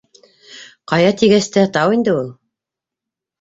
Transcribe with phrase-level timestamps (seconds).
[0.91, 2.33] Ҡая тигәс тә, тау инде ул